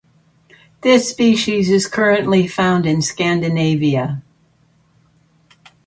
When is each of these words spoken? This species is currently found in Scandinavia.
This 0.81 1.07
species 1.11 1.69
is 1.69 1.85
currently 1.85 2.47
found 2.47 2.87
in 2.87 3.03
Scandinavia. 3.03 4.23